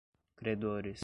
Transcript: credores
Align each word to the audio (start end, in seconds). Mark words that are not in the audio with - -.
credores 0.35 0.99